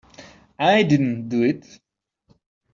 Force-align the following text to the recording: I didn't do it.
I 0.57 0.81
didn't 0.81 1.29
do 1.29 1.43
it. 1.43 1.79